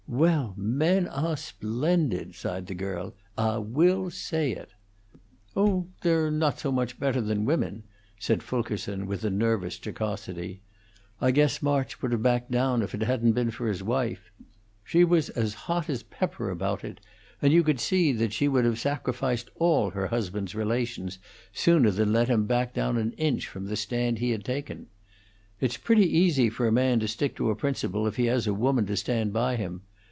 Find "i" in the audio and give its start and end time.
11.21-11.31